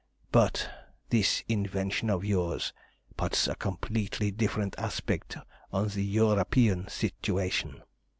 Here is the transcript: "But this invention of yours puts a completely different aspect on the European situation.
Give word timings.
"But 0.31 0.67
this 1.11 1.43
invention 1.47 2.09
of 2.09 2.25
yours 2.25 2.73
puts 3.17 3.47
a 3.47 3.53
completely 3.53 4.31
different 4.31 4.73
aspect 4.79 5.37
on 5.71 5.89
the 5.89 6.03
European 6.03 6.87
situation. 6.87 7.83